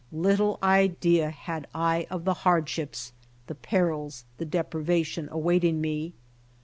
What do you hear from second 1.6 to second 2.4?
I of the